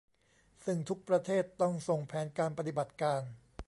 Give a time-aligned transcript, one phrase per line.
[0.65, 2.13] ซึ่งทุกประเทศต้องส่งแผ
[2.47, 3.21] นปฏิบัติการ